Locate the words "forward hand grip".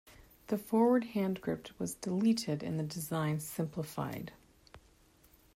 0.57-1.67